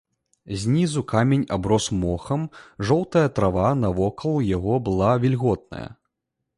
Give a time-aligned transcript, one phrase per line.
[0.61, 2.49] Знізу камень аброс мохам,
[2.91, 5.89] жоўтая трава навокал яго была вільготная.